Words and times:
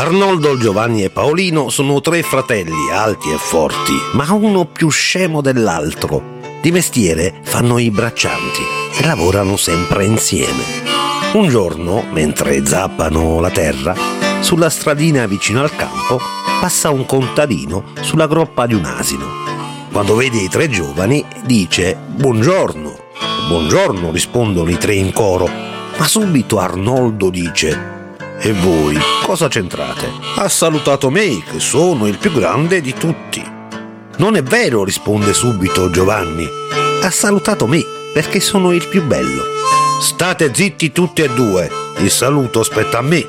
Arnoldo, 0.00 0.56
Giovanni 0.56 1.04
e 1.04 1.10
Paolino 1.10 1.68
sono 1.68 2.00
tre 2.00 2.22
fratelli 2.22 2.90
alti 2.90 3.30
e 3.30 3.36
forti, 3.36 3.92
ma 4.14 4.32
uno 4.32 4.64
più 4.64 4.88
scemo 4.88 5.42
dell'altro. 5.42 6.38
Di 6.62 6.72
mestiere 6.72 7.40
fanno 7.42 7.76
i 7.76 7.90
braccianti 7.90 8.62
e 8.98 9.04
lavorano 9.04 9.58
sempre 9.58 10.06
insieme. 10.06 10.64
Un 11.34 11.48
giorno, 11.50 12.02
mentre 12.12 12.64
zappano 12.64 13.40
la 13.40 13.50
terra, 13.50 13.94
sulla 14.40 14.70
stradina 14.70 15.26
vicino 15.26 15.60
al 15.60 15.76
campo 15.76 16.18
passa 16.62 16.88
un 16.88 17.04
contadino 17.04 17.92
sulla 18.00 18.26
groppa 18.26 18.64
di 18.64 18.72
un 18.72 18.86
asino. 18.86 19.26
Quando 19.92 20.14
vede 20.14 20.38
i 20.38 20.48
tre 20.48 20.70
giovani 20.70 21.22
dice 21.44 21.94
Buongiorno. 21.94 22.96
Buongiorno, 23.48 24.10
rispondono 24.10 24.70
i 24.70 24.78
tre 24.78 24.94
in 24.94 25.12
coro, 25.12 25.46
ma 25.46 26.06
subito 26.06 26.58
Arnoldo 26.58 27.28
dice 27.28 27.98
e 28.40 28.52
voi 28.54 29.09
cosa 29.30 29.46
c'entrate? 29.46 30.10
Ha 30.38 30.48
salutato 30.48 31.08
me, 31.08 31.40
che 31.44 31.60
sono 31.60 32.08
il 32.08 32.18
più 32.18 32.32
grande 32.32 32.80
di 32.80 32.92
tutti. 32.92 33.40
Non 34.16 34.34
è 34.34 34.42
vero, 34.42 34.82
risponde 34.82 35.32
subito 35.34 35.88
Giovanni. 35.88 36.48
Ha 37.00 37.10
salutato 37.12 37.68
me, 37.68 37.80
perché 38.12 38.40
sono 38.40 38.72
il 38.72 38.88
più 38.88 39.04
bello. 39.04 39.44
State 40.00 40.52
zitti 40.52 40.90
tutti 40.90 41.22
e 41.22 41.28
due. 41.28 41.70
Il 41.98 42.10
saluto 42.10 42.64
spetta 42.64 42.98
a 42.98 43.02
me, 43.02 43.24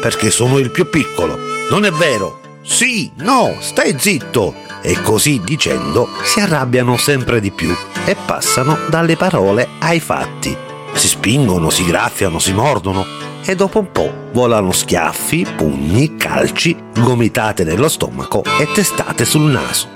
perché 0.00 0.32
sono 0.32 0.58
il 0.58 0.72
più 0.72 0.90
piccolo. 0.90 1.38
Non 1.70 1.84
è 1.84 1.92
vero? 1.92 2.40
Sì, 2.62 3.12
no, 3.18 3.54
stai 3.60 3.94
zitto. 3.96 4.56
E 4.82 5.00
così 5.02 5.40
dicendo 5.44 6.08
si 6.24 6.40
arrabbiano 6.40 6.96
sempre 6.96 7.38
di 7.38 7.52
più 7.52 7.72
e 8.04 8.16
passano 8.16 8.76
dalle 8.88 9.14
parole 9.16 9.68
ai 9.78 10.00
fatti. 10.00 10.73
Si 10.94 11.08
spingono, 11.08 11.70
si 11.70 11.84
graffiano, 11.84 12.38
si 12.38 12.52
mordono 12.52 13.04
e 13.44 13.54
dopo 13.54 13.80
un 13.80 13.92
po' 13.92 14.12
volano 14.32 14.72
schiaffi, 14.72 15.46
pugni, 15.56 16.16
calci, 16.16 16.76
gomitate 16.98 17.64
nello 17.64 17.88
stomaco 17.88 18.42
e 18.58 18.68
testate 18.72 19.24
sul 19.24 19.50
naso. 19.50 19.88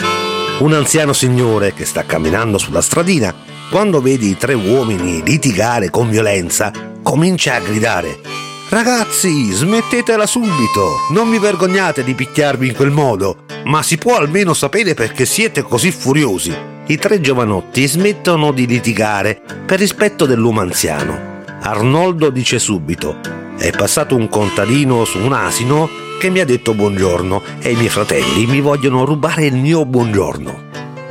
Un 0.59 0.75
anziano 0.75 1.13
signore 1.13 1.73
che 1.73 1.85
sta 1.85 2.05
camminando 2.05 2.59
sulla 2.59 2.83
stradina, 2.83 3.35
quando 3.71 4.01
vede 4.01 4.27
i 4.27 4.37
tre 4.37 4.55
uomini 4.55 5.23
litigare 5.23 5.91
con 5.91 6.11
violenza, 6.11 6.73
comincia 7.03 7.55
a 7.55 7.61
gridare 7.61 8.38
Ragazzi, 8.71 9.51
smettetela 9.51 10.27
subito! 10.27 11.07
Non 11.11 11.31
vi 11.31 11.39
vergognate 11.39 12.05
di 12.05 12.15
picchiarvi 12.15 12.69
in 12.69 12.75
quel 12.75 12.91
modo, 12.91 13.45
ma 13.65 13.83
si 13.83 13.97
può 13.97 14.17
almeno 14.17 14.53
sapere 14.53 14.93
perché 14.93 15.25
siete 15.25 15.63
così 15.63 15.91
furiosi. 15.91 16.55
I 16.87 16.99
tre 16.99 17.21
giovanotti 17.21 17.87
smettono 17.87 18.53
di 18.53 18.67
litigare 18.67 19.41
per 19.65 19.79
rispetto 19.79 20.27
dell'uomo 20.27 20.61
anziano. 20.61 21.45
Arnoldo 21.61 22.29
dice 22.29 22.59
subito 22.59 23.39
è 23.59 23.71
passato 23.71 24.15
un 24.15 24.29
contadino 24.29 25.05
su 25.05 25.19
un 25.19 25.33
asino 25.33 25.89
che 26.21 26.31
mi 26.31 26.39
ha 26.39 26.45
detto 26.45 26.75
buongiorno 26.75 27.43
e 27.59 27.73
i 27.73 27.75
miei 27.75 27.89
fratelli 27.89 28.47
mi 28.47 28.61
vogliono 28.61 29.05
rubare 29.05 29.47
il 29.47 29.57
mio 29.57 29.85
buongiorno. 29.85 30.67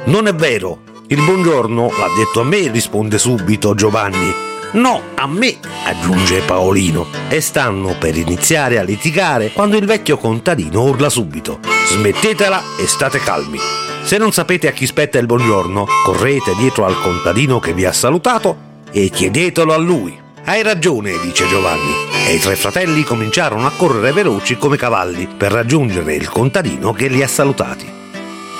Non 0.05 0.27
è 0.27 0.33
vero, 0.33 0.81
il 1.07 1.21
buongiorno 1.21 1.87
l'ha 1.87 2.07
detto 2.15 2.41
a 2.41 2.43
me, 2.45 2.71
risponde 2.71 3.17
subito 3.17 3.75
Giovanni. 3.75 4.46
No, 4.73 5.01
a 5.15 5.27
me, 5.27 5.57
aggiunge 5.85 6.41
Paolino, 6.41 7.07
e 7.29 7.39
stanno 7.39 7.95
per 7.97 8.17
iniziare 8.17 8.77
a 8.77 8.83
litigare 8.83 9.51
quando 9.51 9.77
il 9.77 9.85
vecchio 9.85 10.17
contadino 10.17 10.83
urla 10.83 11.09
subito. 11.09 11.59
Smettetela 11.85 12.61
e 12.77 12.85
state 12.85 13.19
calmi. 13.19 13.57
Se 14.03 14.17
non 14.17 14.33
sapete 14.33 14.67
a 14.67 14.71
chi 14.71 14.85
spetta 14.85 15.19
il 15.19 15.25
buongiorno, 15.25 15.85
correte 16.03 16.53
dietro 16.55 16.85
al 16.85 16.99
contadino 17.01 17.59
che 17.59 17.73
vi 17.73 17.85
ha 17.85 17.93
salutato 17.93 18.57
e 18.91 19.09
chiedetelo 19.09 19.73
a 19.73 19.77
lui. 19.77 20.19
Hai 20.43 20.63
ragione, 20.63 21.13
dice 21.23 21.47
Giovanni. 21.47 21.93
E 22.27 22.33
i 22.33 22.39
tre 22.39 22.57
fratelli 22.57 23.03
cominciarono 23.03 23.65
a 23.65 23.71
correre 23.71 24.11
veloci 24.11 24.57
come 24.57 24.75
cavalli 24.75 25.27
per 25.27 25.51
raggiungere 25.51 26.15
il 26.15 26.29
contadino 26.29 26.91
che 26.91 27.07
li 27.07 27.23
ha 27.23 27.27
salutati. 27.27 27.89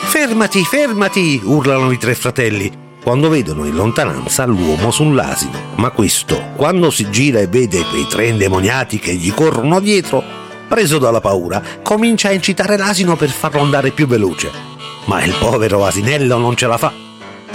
Fermati, 0.03 0.64
fermati! 0.64 1.42
urlano 1.44 1.92
i 1.92 1.97
tre 1.97 2.16
fratelli 2.16 2.86
quando 3.08 3.30
vedono 3.30 3.63
in 3.63 3.73
lontananza 3.73 4.43
l'uomo 4.43 4.92
sull'asino. 4.92 5.76
Ma 5.76 5.92
questo, 5.92 6.52
quando 6.58 6.92
si 6.92 7.09
gira 7.09 7.39
e 7.39 7.48
vede 7.48 7.86
quei 7.86 8.05
tre 8.05 8.27
indemoniati 8.27 8.99
che 8.99 9.15
gli 9.15 9.33
corrono 9.33 9.80
dietro, 9.80 10.21
preso 10.67 10.98
dalla 10.98 11.21
paura, 11.21 11.64
comincia 11.81 12.27
a 12.27 12.33
incitare 12.33 12.76
l'asino 12.76 13.15
per 13.15 13.30
farlo 13.30 13.61
andare 13.61 13.92
più 13.92 14.08
veloce. 14.08 14.52
Ma 15.05 15.23
il 15.23 15.33
povero 15.39 15.86
asinello 15.86 16.37
non 16.37 16.58
ce 16.58 16.67
la 16.67 16.77
fa. 16.77 16.92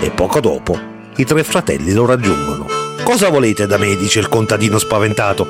E 0.00 0.08
poco 0.08 0.40
dopo 0.40 0.74
i 1.16 1.24
tre 1.26 1.44
fratelli 1.44 1.92
lo 1.92 2.06
raggiungono. 2.06 2.66
Cosa 3.02 3.28
volete 3.28 3.66
da 3.66 3.76
me? 3.76 3.94
dice 3.94 4.20
il 4.20 4.30
contadino 4.30 4.78
spaventato. 4.78 5.46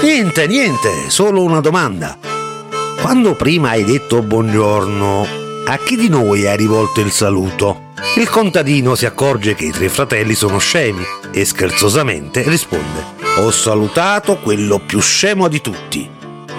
Niente, 0.00 0.46
niente, 0.46 1.10
solo 1.10 1.42
una 1.42 1.60
domanda. 1.60 2.16
Quando 3.02 3.34
prima 3.34 3.68
hai 3.68 3.84
detto 3.84 4.22
buongiorno, 4.22 5.41
a 5.66 5.78
chi 5.78 5.96
di 5.96 6.08
noi 6.08 6.46
hai 6.46 6.56
rivolto 6.56 7.00
il 7.00 7.10
saluto? 7.10 7.90
Il 8.16 8.28
contadino 8.28 8.94
si 8.94 9.06
accorge 9.06 9.54
che 9.54 9.66
i 9.66 9.70
tre 9.70 9.88
fratelli 9.88 10.34
sono 10.34 10.58
scemi 10.58 11.04
e 11.32 11.44
scherzosamente 11.44 12.42
risponde: 12.42 13.04
Ho 13.38 13.50
salutato 13.50 14.38
quello 14.38 14.80
più 14.80 15.00
scemo 15.00 15.48
di 15.48 15.60
tutti. 15.60 16.08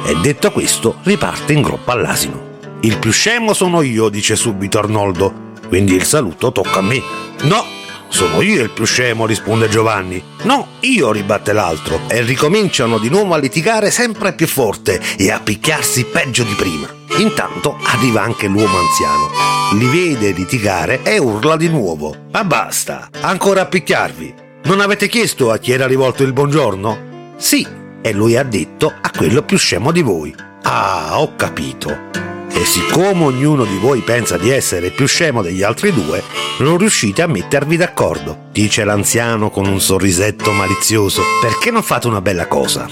E 0.05 0.15
detto 0.21 0.51
questo, 0.51 0.97
riparte 1.03 1.53
in 1.53 1.61
groppa 1.61 1.93
all'asino. 1.93 2.51
Il 2.81 2.97
più 2.97 3.11
scemo 3.11 3.53
sono 3.53 3.81
io, 3.81 4.09
dice 4.09 4.35
subito 4.35 4.79
Arnoldo, 4.79 5.51
quindi 5.67 5.95
il 5.95 6.05
saluto 6.05 6.51
tocca 6.51 6.79
a 6.79 6.81
me. 6.81 7.01
No, 7.43 7.65
sono 8.07 8.41
io 8.41 8.63
il 8.63 8.71
più 8.71 8.85
scemo, 8.85 9.25
risponde 9.25 9.69
Giovanni. 9.69 10.21
No, 10.43 10.67
io, 10.81 11.11
ribatte 11.11 11.53
l'altro. 11.53 12.01
E 12.07 12.21
ricominciano 12.21 12.97
di 12.97 13.09
nuovo 13.09 13.33
a 13.33 13.37
litigare 13.37 13.91
sempre 13.91 14.33
più 14.33 14.47
forte 14.47 15.01
e 15.17 15.31
a 15.31 15.39
picchiarsi 15.39 16.05
peggio 16.05 16.43
di 16.43 16.53
prima. 16.53 17.01
Intanto 17.17 17.77
arriva 17.83 18.23
anche 18.23 18.47
l'uomo 18.47 18.77
anziano. 18.77 19.29
Li 19.73 19.85
vede 19.85 20.31
litigare 20.31 21.03
e 21.03 21.19
urla 21.19 21.55
di 21.55 21.69
nuovo. 21.69 22.15
Ma 22.31 22.43
basta, 22.43 23.09
ancora 23.21 23.61
a 23.61 23.65
picchiarvi. 23.65 24.33
Non 24.63 24.79
avete 24.79 25.07
chiesto 25.07 25.51
a 25.51 25.57
chi 25.57 25.71
era 25.71 25.85
rivolto 25.85 26.23
il 26.23 26.33
buongiorno? 26.33 27.35
Sì, 27.37 27.67
e 28.01 28.11
lui 28.13 28.35
ha 28.35 28.43
detto 28.43 28.87
a 28.87 29.11
quello 29.15 29.43
più 29.43 29.57
scemo 29.57 29.91
di 29.91 30.01
voi. 30.01 30.33
Ah, 30.63 31.19
ho 31.19 31.35
capito. 31.35 32.11
E 32.49 32.65
siccome 32.65 33.23
ognuno 33.23 33.65
di 33.65 33.77
voi 33.77 34.01
pensa 34.01 34.37
di 34.37 34.49
essere 34.49 34.89
più 34.91 35.07
scemo 35.07 35.41
degli 35.41 35.63
altri 35.63 35.91
due, 35.91 36.23
non 36.59 36.77
riuscite 36.77 37.21
a 37.21 37.27
mettervi 37.27 37.77
d'accordo, 37.77 38.45
dice 38.51 38.83
l'anziano 38.83 39.49
con 39.49 39.67
un 39.67 39.81
sorrisetto 39.81 40.51
malizioso. 40.51 41.21
Perché 41.41 41.71
non 41.71 41.83
fate 41.83 42.07
una 42.07 42.21
bella 42.21 42.47
cosa? 42.47 42.87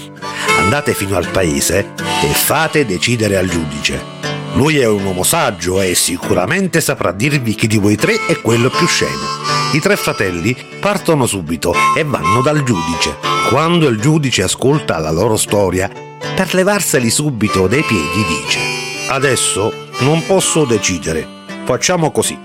Andate 0.58 0.94
fino 0.94 1.16
al 1.16 1.28
paese 1.28 1.92
e 2.22 2.28
fate 2.28 2.84
decidere 2.84 3.36
al 3.36 3.48
giudice. 3.48 4.11
Lui 4.54 4.78
è 4.78 4.86
un 4.86 5.02
uomo 5.04 5.22
saggio 5.22 5.80
e 5.80 5.94
sicuramente 5.94 6.82
saprà 6.82 7.10
dirvi 7.10 7.54
chi 7.54 7.66
di 7.66 7.78
voi 7.78 7.96
tre 7.96 8.26
è 8.26 8.38
quello 8.40 8.68
più 8.68 8.86
scemo. 8.86 9.40
I 9.72 9.80
tre 9.80 9.96
fratelli 9.96 10.54
partono 10.78 11.24
subito 11.24 11.72
e 11.96 12.04
vanno 12.04 12.42
dal 12.42 12.62
giudice. 12.62 13.16
Quando 13.48 13.88
il 13.88 13.98
giudice 13.98 14.42
ascolta 14.42 14.98
la 14.98 15.10
loro 15.10 15.38
storia, 15.38 15.90
per 16.34 16.52
levarseli 16.52 17.08
subito 17.08 17.66
dai 17.66 17.82
piedi 17.82 18.24
dice 18.26 18.58
Adesso 19.08 19.88
non 20.00 20.22
posso 20.26 20.66
decidere. 20.66 21.26
Facciamo 21.64 22.10
così. 22.10 22.38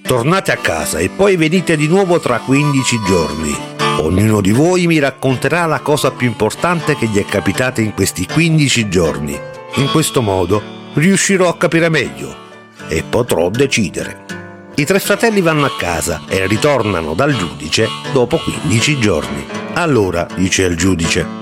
Tornate 0.00 0.52
a 0.52 0.56
casa 0.56 0.98
e 0.98 1.08
poi 1.08 1.36
venite 1.36 1.76
di 1.76 1.88
nuovo 1.88 2.20
tra 2.20 2.38
15 2.38 3.00
giorni. 3.04 3.56
Ognuno 3.98 4.40
di 4.40 4.52
voi 4.52 4.86
mi 4.86 5.00
racconterà 5.00 5.66
la 5.66 5.80
cosa 5.80 6.12
più 6.12 6.28
importante 6.28 6.96
che 6.96 7.06
gli 7.06 7.18
è 7.18 7.24
capitata 7.24 7.80
in 7.80 7.94
questi 7.94 8.26
15 8.26 8.88
giorni. 8.88 9.36
In 9.74 9.90
questo 9.90 10.22
modo 10.22 10.77
riuscirò 10.94 11.48
a 11.48 11.56
capire 11.56 11.88
meglio 11.88 12.34
e 12.88 13.02
potrò 13.08 13.50
decidere. 13.50 14.24
I 14.76 14.84
tre 14.84 15.00
fratelli 15.00 15.40
vanno 15.40 15.66
a 15.66 15.76
casa 15.76 16.22
e 16.28 16.46
ritornano 16.46 17.14
dal 17.14 17.36
giudice 17.36 17.88
dopo 18.12 18.38
15 18.38 18.98
giorni. 19.00 19.46
Allora, 19.74 20.26
dice 20.36 20.62
il 20.64 20.76
giudice, 20.76 21.38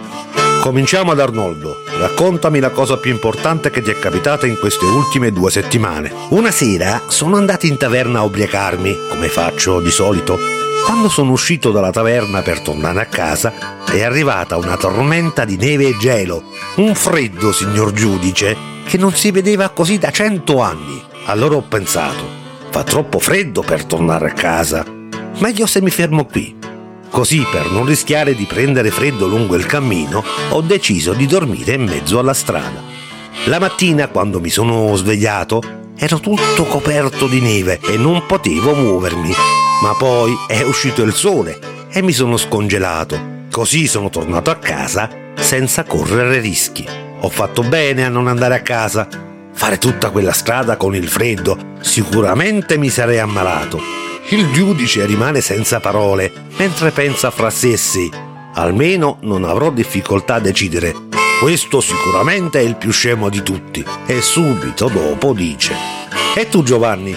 Cominciamo 0.66 1.12
ad 1.12 1.20
Arnoldo. 1.20 1.84
Raccontami 1.98 2.58
la 2.58 2.70
cosa 2.70 2.96
più 2.96 3.12
importante 3.12 3.70
che 3.70 3.82
ti 3.82 3.90
è 3.92 3.98
capitata 4.00 4.46
in 4.46 4.58
queste 4.58 4.84
ultime 4.84 5.30
due 5.30 5.48
settimane. 5.48 6.12
Una 6.30 6.50
sera 6.50 7.02
sono 7.06 7.36
andato 7.36 7.66
in 7.66 7.76
taverna 7.76 8.18
a 8.18 8.24
ubriacarmi, 8.24 8.98
come 9.08 9.28
faccio 9.28 9.80
di 9.80 9.92
solito. 9.92 10.36
Quando 10.84 11.08
sono 11.08 11.30
uscito 11.30 11.70
dalla 11.70 11.92
taverna 11.92 12.42
per 12.42 12.62
tornare 12.62 13.00
a 13.00 13.06
casa, 13.06 13.84
è 13.84 14.02
arrivata 14.02 14.56
una 14.56 14.76
tormenta 14.76 15.44
di 15.44 15.56
neve 15.56 15.90
e 15.90 15.96
gelo. 15.98 16.42
Un 16.76 16.96
freddo, 16.96 17.52
signor 17.52 17.92
giudice, 17.92 18.56
che 18.86 18.96
non 18.96 19.12
si 19.12 19.32
vedeva 19.32 19.68
così 19.70 19.98
da 19.98 20.10
cento 20.10 20.60
anni. 20.60 21.02
Allora 21.24 21.56
ho 21.56 21.62
pensato, 21.62 22.24
fa 22.70 22.84
troppo 22.84 23.18
freddo 23.18 23.62
per 23.62 23.84
tornare 23.84 24.30
a 24.30 24.32
casa. 24.32 24.84
Meglio 25.38 25.66
se 25.66 25.82
mi 25.82 25.90
fermo 25.90 26.24
qui. 26.24 26.56
Così, 27.10 27.44
per 27.50 27.70
non 27.70 27.84
rischiare 27.84 28.34
di 28.34 28.44
prendere 28.44 28.90
freddo 28.90 29.26
lungo 29.26 29.56
il 29.56 29.66
cammino, 29.66 30.22
ho 30.50 30.60
deciso 30.60 31.12
di 31.14 31.26
dormire 31.26 31.72
in 31.74 31.84
mezzo 31.84 32.18
alla 32.18 32.34
strada. 32.34 32.80
La 33.46 33.58
mattina, 33.58 34.08
quando 34.08 34.40
mi 34.40 34.50
sono 34.50 34.94
svegliato, 34.94 35.62
ero 35.96 36.20
tutto 36.20 36.64
coperto 36.64 37.26
di 37.26 37.40
neve 37.40 37.80
e 37.80 37.96
non 37.96 38.24
potevo 38.26 38.74
muovermi. 38.74 39.32
Ma 39.82 39.94
poi 39.94 40.32
è 40.46 40.62
uscito 40.62 41.02
il 41.02 41.12
sole 41.12 41.58
e 41.90 42.02
mi 42.02 42.12
sono 42.12 42.36
scongelato. 42.36 43.34
Così 43.50 43.86
sono 43.86 44.10
tornato 44.10 44.50
a 44.50 44.56
casa 44.56 45.08
senza 45.34 45.84
correre 45.84 46.40
rischi. 46.40 47.05
Ho 47.20 47.28
fatto 47.28 47.62
bene 47.62 48.04
a 48.04 48.08
non 48.08 48.28
andare 48.28 48.54
a 48.54 48.62
casa. 48.62 49.08
Fare 49.52 49.78
tutta 49.78 50.10
quella 50.10 50.32
strada 50.32 50.76
con 50.76 50.94
il 50.94 51.08
freddo, 51.08 51.56
sicuramente 51.80 52.76
mi 52.76 52.90
sarei 52.90 53.18
ammalato. 53.18 53.80
Il 54.28 54.50
giudice 54.52 55.06
rimane 55.06 55.40
senza 55.40 55.80
parole, 55.80 56.30
mentre 56.58 56.90
pensa 56.90 57.30
fra 57.30 57.48
sé 57.48 57.72
e 57.72 57.76
sé. 57.76 58.08
Almeno 58.54 59.18
non 59.22 59.44
avrò 59.44 59.70
difficoltà 59.70 60.34
a 60.34 60.40
decidere. 60.40 60.94
Questo 61.40 61.80
sicuramente 61.80 62.58
è 62.60 62.62
il 62.62 62.76
più 62.76 62.90
scemo 62.90 63.28
di 63.28 63.42
tutti. 63.42 63.84
E 64.06 64.20
subito 64.20 64.88
dopo 64.88 65.32
dice: 65.32 65.74
E 66.34 66.48
tu, 66.48 66.62
Giovanni, 66.62 67.16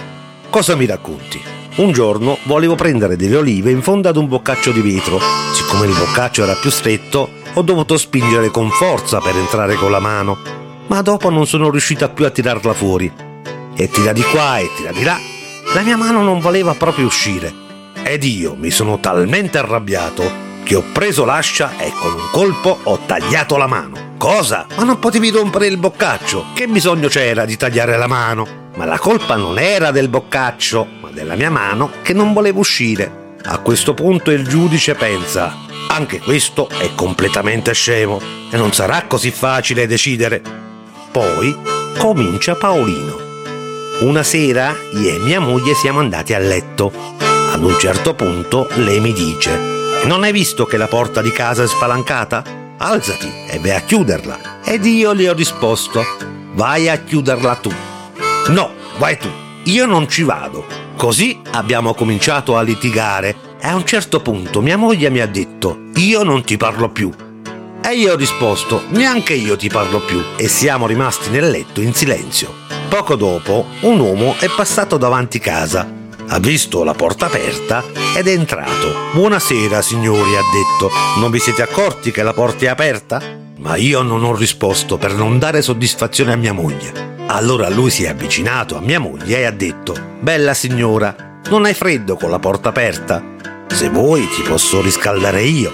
cosa 0.49 0.75
mi 0.75 0.85
racconti? 0.85 1.41
Un 1.77 1.91
giorno 1.93 2.37
volevo 2.43 2.75
prendere 2.75 3.15
delle 3.15 3.37
olive 3.37 3.71
in 3.71 3.81
fondo 3.81 4.09
ad 4.09 4.17
un 4.17 4.27
boccaccio 4.27 4.71
di 4.71 4.81
vetro. 4.81 5.19
Siccome 5.53 5.87
il 5.87 5.93
boccaccio 5.93 6.43
era 6.43 6.55
più 6.55 6.69
stretto, 6.69 7.29
ho 7.53 7.61
dovuto 7.61 7.97
spingere 7.97 8.49
con 8.49 8.69
forza 8.69 9.19
per 9.19 9.35
entrare 9.35 9.75
con 9.75 9.91
la 9.91 9.99
mano, 9.99 10.37
ma 10.87 11.01
dopo 11.01 11.29
non 11.29 11.45
sono 11.45 11.69
riuscita 11.69 12.09
più 12.09 12.25
a 12.25 12.29
tirarla 12.29 12.73
fuori. 12.73 13.11
E 13.75 13.89
tira 13.89 14.11
di 14.11 14.21
qua 14.23 14.57
e 14.57 14.69
tira 14.75 14.91
di 14.91 15.03
là. 15.03 15.17
La 15.73 15.81
mia 15.81 15.97
mano 15.97 16.21
non 16.21 16.39
voleva 16.39 16.73
proprio 16.73 17.05
uscire. 17.05 17.53
Ed 18.03 18.23
io 18.23 18.55
mi 18.55 18.71
sono 18.71 18.99
talmente 18.99 19.57
arrabbiato 19.57 20.47
che 20.63 20.75
ho 20.75 20.83
preso 20.91 21.25
l'ascia 21.25 21.77
e 21.77 21.91
con 21.91 22.13
un 22.13 22.29
colpo 22.31 22.77
ho 22.83 22.99
tagliato 23.05 23.57
la 23.57 23.67
mano. 23.67 24.13
Cosa? 24.17 24.65
Ma 24.75 24.83
non 24.83 24.99
potevi 24.99 25.29
rompere 25.29 25.67
il 25.67 25.77
boccaccio? 25.77 26.47
Che 26.53 26.67
bisogno 26.67 27.07
c'era 27.07 27.45
di 27.45 27.57
tagliare 27.57 27.97
la 27.97 28.07
mano? 28.07 28.67
Ma 28.75 28.85
la 28.85 28.99
colpa 28.99 29.35
non 29.35 29.57
era 29.57 29.91
del 29.91 30.09
boccaccio, 30.09 30.87
ma 31.01 31.09
della 31.09 31.35
mia 31.35 31.49
mano 31.49 31.91
che 32.01 32.13
non 32.13 32.33
voleva 32.33 32.59
uscire. 32.59 33.35
A 33.43 33.59
questo 33.59 33.93
punto 33.93 34.31
il 34.31 34.47
giudice 34.47 34.95
pensa, 34.95 35.55
anche 35.91 36.19
questo 36.19 36.69
è 36.69 36.93
completamente 36.93 37.73
scemo 37.73 38.21
e 38.51 38.57
non 38.57 38.71
sarà 38.73 39.05
così 39.07 39.31
facile 39.31 39.87
decidere. 39.87 40.41
Poi 41.11 41.55
comincia 41.97 42.55
Paolino. 42.55 43.27
Una 44.01 44.23
sera 44.23 44.73
io 44.93 45.09
e 45.09 45.19
mia 45.19 45.39
moglie 45.39 45.73
siamo 45.73 45.99
andati 45.99 46.33
a 46.33 46.39
letto. 46.39 46.91
Ad 47.51 47.63
un 47.63 47.77
certo 47.79 48.13
punto 48.13 48.69
lei 48.75 48.99
mi 48.99 49.11
dice: 49.11 49.51
Non 50.05 50.23
hai 50.23 50.31
visto 50.31 50.65
che 50.65 50.77
la 50.77 50.87
porta 50.87 51.21
di 51.21 51.31
casa 51.31 51.63
è 51.63 51.67
spalancata? 51.67 52.43
Alzati 52.77 53.29
e 53.49 53.59
vai 53.59 53.71
a 53.71 53.81
chiuderla. 53.81 54.61
Ed 54.63 54.85
io 54.85 55.11
le 55.11 55.29
ho 55.29 55.33
risposto: 55.33 56.05
Vai 56.53 56.87
a 56.87 56.97
chiuderla 56.97 57.55
tu. 57.55 57.73
No, 58.49 58.71
vai 58.99 59.17
tu, 59.17 59.29
io 59.63 59.85
non 59.85 60.07
ci 60.07 60.23
vado. 60.23 60.65
Così 60.95 61.41
abbiamo 61.51 61.93
cominciato 61.93 62.57
a 62.57 62.61
litigare 62.61 63.48
e 63.61 63.67
a 63.67 63.75
un 63.75 63.85
certo 63.85 64.21
punto 64.21 64.61
mia 64.61 64.77
moglie 64.77 65.09
mi 65.09 65.19
ha 65.19 65.27
detto 65.27 65.87
io 65.95 66.23
non 66.23 66.43
ti 66.43 66.57
parlo 66.57 66.89
più. 66.89 67.11
E 67.81 67.95
io 67.95 68.13
ho 68.13 68.15
risposto 68.15 68.83
neanche 68.89 69.33
io 69.33 69.57
ti 69.57 69.69
parlo 69.69 69.99
più 69.99 70.21
e 70.37 70.47
siamo 70.47 70.87
rimasti 70.87 71.29
nel 71.29 71.49
letto 71.49 71.81
in 71.81 71.93
silenzio. 71.93 72.53
Poco 72.87 73.15
dopo 73.15 73.65
un 73.81 73.99
uomo 73.99 74.35
è 74.39 74.47
passato 74.55 74.97
davanti 74.97 75.39
casa, 75.39 75.87
ha 76.27 76.39
visto 76.39 76.83
la 76.83 76.93
porta 76.93 77.25
aperta 77.25 77.83
ed 78.15 78.27
è 78.27 78.31
entrato. 78.31 78.93
Buonasera 79.13 79.81
signori, 79.81 80.35
ha 80.35 80.43
detto, 80.51 80.91
non 81.19 81.31
vi 81.31 81.39
siete 81.39 81.61
accorti 81.61 82.11
che 82.11 82.23
la 82.23 82.33
porta 82.33 82.65
è 82.65 82.67
aperta? 82.67 83.21
Ma 83.57 83.75
io 83.75 84.01
non 84.03 84.23
ho 84.23 84.35
risposto 84.35 84.97
per 84.97 85.13
non 85.13 85.39
dare 85.39 85.61
soddisfazione 85.61 86.31
a 86.31 86.37
mia 86.37 86.53
moglie. 86.53 87.17
Allora 87.27 87.69
lui 87.69 87.89
si 87.89 88.03
è 88.03 88.09
avvicinato 88.09 88.77
a 88.77 88.81
mia 88.81 88.99
moglie 88.99 89.39
e 89.39 89.45
ha 89.45 89.51
detto: 89.51 89.95
Bella 90.19 90.53
signora, 90.53 91.39
non 91.49 91.65
hai 91.65 91.73
freddo 91.73 92.15
con 92.15 92.29
la 92.29 92.39
porta 92.39 92.69
aperta? 92.69 93.37
Se 93.71 93.89
vuoi 93.89 94.27
ti 94.27 94.41
posso 94.41 94.81
riscaldare 94.81 95.43
io. 95.43 95.71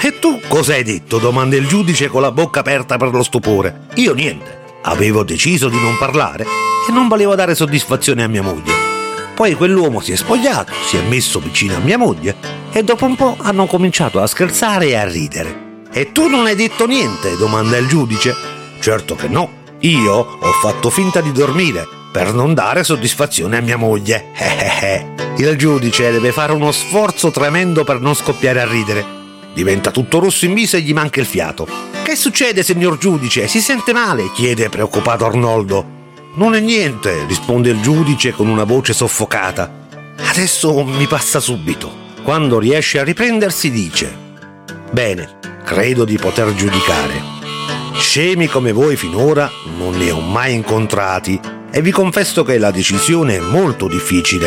E 0.00 0.18
tu 0.18 0.40
cosa 0.48 0.72
hai 0.72 0.82
detto? 0.82 1.18
domanda 1.18 1.56
il 1.56 1.66
giudice 1.66 2.08
con 2.08 2.22
la 2.22 2.32
bocca 2.32 2.60
aperta 2.60 2.96
per 2.96 3.12
lo 3.12 3.22
stupore. 3.22 3.88
Io 3.96 4.14
niente. 4.14 4.60
Avevo 4.82 5.22
deciso 5.22 5.68
di 5.68 5.78
non 5.80 5.98
parlare 5.98 6.44
e 6.44 6.92
non 6.92 7.08
volevo 7.08 7.34
dare 7.34 7.54
soddisfazione 7.54 8.22
a 8.22 8.28
mia 8.28 8.42
moglie. 8.42 8.72
Poi 9.34 9.54
quell'uomo 9.54 10.00
si 10.00 10.12
è 10.12 10.16
spogliato, 10.16 10.72
si 10.86 10.96
è 10.96 11.02
messo 11.02 11.40
vicino 11.40 11.76
a 11.76 11.80
mia 11.80 11.98
moglie 11.98 12.36
e 12.72 12.82
dopo 12.82 13.04
un 13.04 13.16
po' 13.16 13.36
hanno 13.38 13.66
cominciato 13.66 14.20
a 14.20 14.26
scherzare 14.26 14.88
e 14.88 14.94
a 14.96 15.06
ridere. 15.06 15.84
E 15.92 16.10
tu 16.12 16.28
non 16.28 16.46
hai 16.46 16.54
detto 16.54 16.86
niente? 16.86 17.36
domanda 17.36 17.76
il 17.76 17.86
giudice. 17.86 18.34
Certo 18.80 19.14
che 19.14 19.28
no, 19.28 19.50
io 19.80 20.12
ho 20.14 20.52
fatto 20.60 20.90
finta 20.90 21.20
di 21.20 21.32
dormire 21.32 22.00
per 22.12 22.34
non 22.34 22.52
dare 22.52 22.84
soddisfazione 22.84 23.56
a 23.56 23.62
mia 23.62 23.78
moglie. 23.78 24.26
Il 25.38 25.56
giudice 25.56 26.12
deve 26.12 26.30
fare 26.30 26.52
uno 26.52 26.70
sforzo 26.70 27.30
tremendo 27.30 27.84
per 27.84 28.00
non 28.00 28.14
scoppiare 28.14 28.60
a 28.60 28.68
ridere. 28.68 29.20
Diventa 29.54 29.90
tutto 29.90 30.18
rosso 30.18 30.44
in 30.44 30.52
viso 30.52 30.76
e 30.76 30.82
gli 30.82 30.92
manca 30.92 31.20
il 31.20 31.26
fiato. 31.26 31.66
Che 32.02 32.14
succede, 32.14 32.62
signor 32.62 32.98
giudice? 32.98 33.48
Si 33.48 33.60
sente 33.62 33.94
male? 33.94 34.30
chiede 34.34 34.68
preoccupato 34.68 35.24
Arnoldo. 35.24 36.00
Non 36.34 36.54
è 36.54 36.60
niente, 36.60 37.24
risponde 37.26 37.70
il 37.70 37.80
giudice 37.80 38.32
con 38.32 38.46
una 38.46 38.64
voce 38.64 38.92
soffocata. 38.92 39.88
Adesso 40.30 40.84
mi 40.84 41.06
passa 41.06 41.40
subito. 41.40 42.00
Quando 42.22 42.58
riesce 42.58 42.98
a 42.98 43.04
riprendersi 43.04 43.70
dice: 43.70 44.14
Bene, 44.90 45.38
credo 45.64 46.04
di 46.04 46.18
poter 46.18 46.54
giudicare. 46.54 47.30
Scemi 47.94 48.46
come 48.46 48.72
voi 48.72 48.96
finora 48.96 49.50
non 49.78 49.96
ne 49.96 50.10
ho 50.10 50.20
mai 50.20 50.54
incontrati 50.54 51.60
e 51.72 51.80
vi 51.80 51.90
confesso 51.90 52.44
che 52.44 52.58
la 52.58 52.70
decisione 52.70 53.36
è 53.36 53.40
molto 53.40 53.88
difficile. 53.88 54.46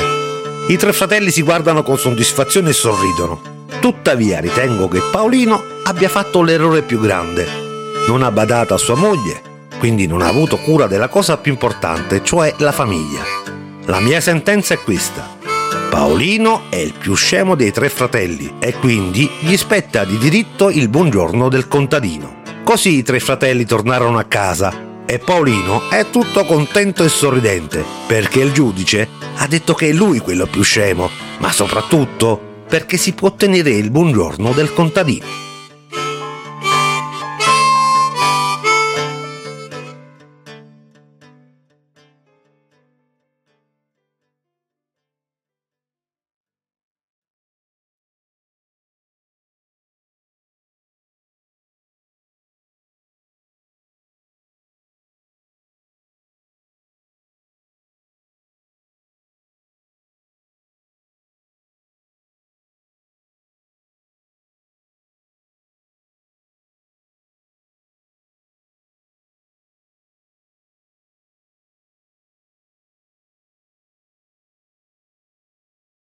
I 0.68 0.78
tre 0.78 0.94
fratelli 0.94 1.32
si 1.32 1.42
guardano 1.42 1.82
con 1.82 1.98
soddisfazione 1.98 2.70
e 2.70 2.74
sorridono. 2.74 3.42
Tuttavia 3.80 4.40
ritengo 4.40 4.88
che 4.88 5.02
Paolino 5.12 5.62
abbia 5.84 6.08
fatto 6.08 6.44
l'errore 6.44 6.84
più 6.84 7.00
grande. 7.00 7.48
Non 8.08 8.22
ha 8.22 8.32
badato 8.32 8.76
a 8.76 8.78
sua 8.78 8.96
moglie, 8.96 9.42
quindi 9.80 10.06
non 10.06 10.22
ha 10.22 10.28
avuto 10.28 10.58
cura 10.58 10.86
della 10.86 11.08
cosa 11.08 11.38
più 11.38 11.52
importante, 11.52 12.24
cioè 12.24 12.54
la 12.60 12.72
famiglia. 12.72 13.24
La 13.86 14.00
mia 14.00 14.22
sentenza 14.22 14.76
è 14.76 14.80
questa. 14.80 15.38
Paolino 15.90 16.64
è 16.70 16.78
il 16.78 16.94
più 16.94 17.16
scemo 17.16 17.56
dei 17.56 17.72
tre 17.72 17.90
fratelli 17.90 18.56
e 18.60 18.74
quindi 18.74 19.30
gli 19.40 19.56
spetta 19.58 20.04
di 20.04 20.18
diritto 20.20 20.70
il 20.70 20.90
buongiorno 20.90 21.50
del 21.50 21.68
contadino. 21.68 22.42
Così 22.64 22.98
i 22.98 23.04
tre 23.04 23.20
fratelli 23.20 23.66
tornarono 23.66 24.18
a 24.18 24.24
casa 24.24 24.85
e 25.06 25.20
Paolino 25.20 25.90
è 25.90 26.10
tutto 26.10 26.46
contento 26.46 27.04
e 27.04 27.10
sorridente 27.10 27.84
perché 28.08 28.42
il 28.42 28.52
giudice 28.52 29.08
ha 29.38 29.48
detto 29.48 29.74
che 29.74 29.90
è 29.90 29.94
lui 29.94 30.20
quello 30.20 30.48
più 30.48 30.64
scemo, 30.64 31.10
ma 31.40 31.52
soprattutto 31.52 32.64
perché 32.68 32.98
si 32.98 33.14
può 33.14 33.28
ottenere 33.28 33.72
il 33.72 33.92
buongiorno 33.92 34.52
del 34.52 34.74
contadino. 34.74 35.45